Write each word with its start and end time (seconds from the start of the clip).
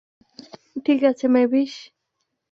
ঠিক 0.85 0.99
আছে, 1.03 1.25
মেভিস! 1.27 1.73